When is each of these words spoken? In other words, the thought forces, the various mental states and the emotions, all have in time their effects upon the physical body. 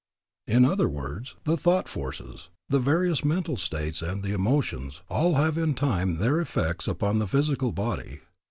In 0.47 0.65
other 0.65 0.89
words, 0.89 1.35
the 1.43 1.55
thought 1.55 1.87
forces, 1.87 2.49
the 2.69 2.79
various 2.79 3.23
mental 3.23 3.55
states 3.55 4.01
and 4.01 4.23
the 4.23 4.33
emotions, 4.33 5.03
all 5.09 5.35
have 5.35 5.59
in 5.59 5.75
time 5.75 6.17
their 6.17 6.41
effects 6.41 6.87
upon 6.87 7.19
the 7.19 7.27
physical 7.27 7.71
body. 7.71 8.21